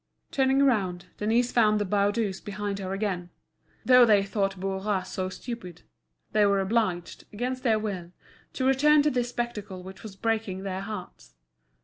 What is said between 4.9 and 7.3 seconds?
so stupid, they were obliged,